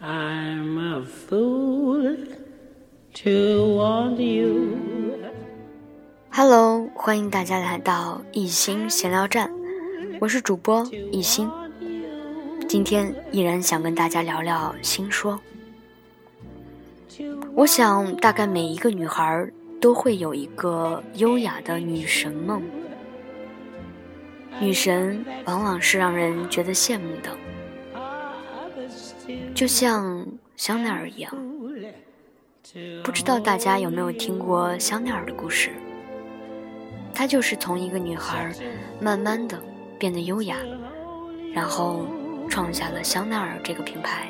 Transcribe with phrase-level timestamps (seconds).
[0.00, 2.16] i'm a fool
[3.14, 3.30] to
[3.76, 4.76] want you
[6.30, 9.50] hello 欢迎大家来到一心闲聊站，
[10.20, 11.50] 我是主播一心，
[12.68, 15.40] 今天依然想跟大家聊聊心说。
[17.54, 19.50] 我想大概每一个女孩
[19.80, 22.62] 都会有一个优雅的女神梦。
[24.60, 27.30] 女神往往是让人觉得羡慕的。
[29.56, 31.34] 就像香奈儿一样。
[33.02, 35.70] 不知道大家有没有听过香奈儿的故事？
[37.14, 38.52] 她就是从一个女孩，
[39.00, 39.58] 慢慢的
[39.98, 40.58] 变得优雅，
[41.54, 42.06] 然后
[42.50, 44.28] 创下了香奈儿这个品牌。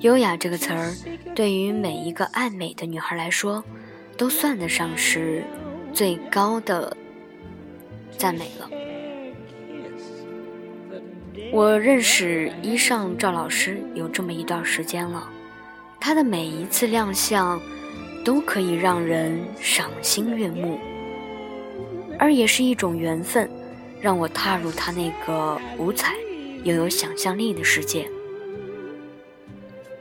[0.00, 0.94] 优雅这个词儿，
[1.34, 3.62] 对于每一个爱美的女孩来说，
[4.16, 5.44] 都算得上是
[5.92, 6.96] 最高的
[8.16, 8.70] 赞美了。
[11.52, 15.28] 我认识衣裳赵老师有这么一段时间了，
[15.98, 17.60] 他的每一次亮相，
[18.24, 20.78] 都可以让人赏心悦目，
[22.18, 23.48] 而也是一种缘分，
[24.00, 26.14] 让我踏入他那个五彩
[26.64, 28.08] 又有想象力的世界。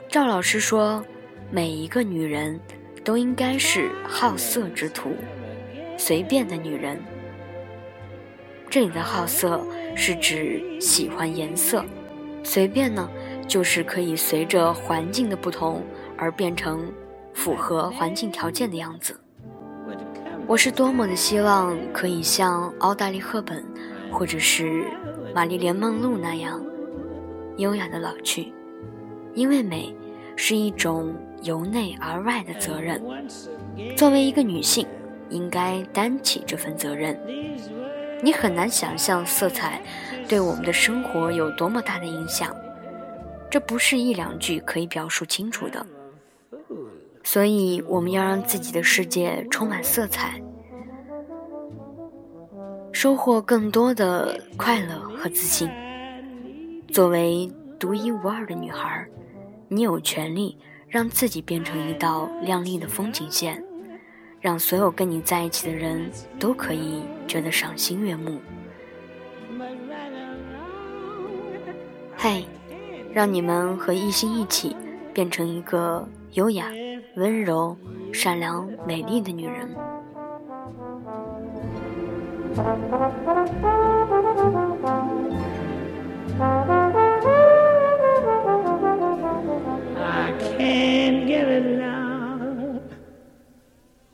[0.09, 1.03] 赵老师说
[1.51, 2.59] ：“每一个女人
[3.03, 5.15] 都应该是好色之徒，
[5.97, 6.99] 随便的女人。
[8.79, 9.59] 这里的好色
[9.95, 11.83] 是指喜欢颜色，
[12.43, 13.09] 随便呢，
[13.47, 15.81] 就是可以随着环境的不同
[16.15, 16.93] 而变成
[17.33, 19.19] 符合环境条件的样子。
[20.45, 23.65] 我是多么的希望可以像奥黛丽·赫本，
[24.11, 24.85] 或者是
[25.33, 26.63] 玛丽莲·梦露那样
[27.57, 28.53] 优雅的老去。”
[29.33, 29.91] 因为美
[30.35, 33.01] 是一种由内而外的责任，
[33.95, 34.85] 作为一个女性，
[35.29, 37.19] 应该担起这份责任。
[38.21, 39.81] 你很难想象色彩
[40.27, 42.55] 对我们的生活有多么大的影响，
[43.49, 45.85] 这不是一两句可以表述清楚的。
[47.23, 50.41] 所以，我们要让自己的世界充满色彩，
[52.91, 55.69] 收获更多的快乐和自信。
[56.89, 59.07] 作为独一无二的女孩。
[59.69, 60.57] 你有权利
[60.87, 63.61] 让自己变成一道亮丽的风景线，
[64.39, 66.09] 让所有跟你在一起的人
[66.39, 68.39] 都可以觉得赏心悦目。
[72.15, 72.45] 嘿，
[73.13, 74.75] 让你们和一心一起
[75.13, 76.71] 变成一个优雅、
[77.15, 77.75] 温柔、
[78.13, 79.75] 善良、美丽的女人。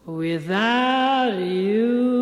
[0.05, 2.12] Without you.